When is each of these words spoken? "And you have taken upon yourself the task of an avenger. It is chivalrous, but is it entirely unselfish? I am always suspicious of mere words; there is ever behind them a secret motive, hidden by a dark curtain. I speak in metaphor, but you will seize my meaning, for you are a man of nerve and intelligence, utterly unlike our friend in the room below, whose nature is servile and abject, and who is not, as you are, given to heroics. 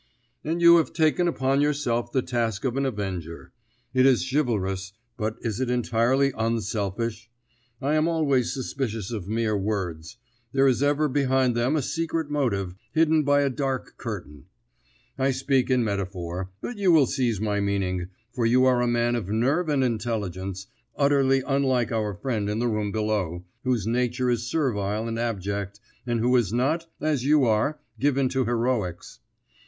"And 0.43 0.63
you 0.63 0.77
have 0.77 0.93
taken 0.93 1.27
upon 1.27 1.61
yourself 1.61 2.11
the 2.11 2.23
task 2.23 2.65
of 2.65 2.75
an 2.75 2.87
avenger. 2.87 3.51
It 3.93 4.07
is 4.07 4.23
chivalrous, 4.27 4.93
but 5.15 5.37
is 5.41 5.59
it 5.59 5.69
entirely 5.69 6.33
unselfish? 6.35 7.29
I 7.79 7.93
am 7.93 8.07
always 8.07 8.51
suspicious 8.51 9.11
of 9.11 9.27
mere 9.27 9.55
words; 9.55 10.17
there 10.53 10.67
is 10.67 10.81
ever 10.81 11.07
behind 11.07 11.53
them 11.53 11.75
a 11.75 11.83
secret 11.83 12.31
motive, 12.31 12.73
hidden 12.91 13.21
by 13.21 13.41
a 13.41 13.49
dark 13.51 13.95
curtain. 13.97 14.45
I 15.19 15.29
speak 15.29 15.69
in 15.69 15.83
metaphor, 15.83 16.49
but 16.61 16.79
you 16.79 16.91
will 16.91 17.05
seize 17.05 17.39
my 17.39 17.59
meaning, 17.59 18.07
for 18.33 18.47
you 18.47 18.65
are 18.65 18.81
a 18.81 18.87
man 18.87 19.13
of 19.15 19.29
nerve 19.29 19.69
and 19.69 19.83
intelligence, 19.83 20.65
utterly 20.97 21.43
unlike 21.45 21.91
our 21.91 22.15
friend 22.15 22.49
in 22.49 22.57
the 22.57 22.67
room 22.67 22.91
below, 22.91 23.45
whose 23.63 23.85
nature 23.85 24.31
is 24.31 24.49
servile 24.49 25.07
and 25.07 25.19
abject, 25.19 25.79
and 26.07 26.21
who 26.21 26.35
is 26.37 26.51
not, 26.51 26.87
as 26.99 27.23
you 27.23 27.45
are, 27.45 27.77
given 27.99 28.29
to 28.29 28.45
heroics. 28.45 29.19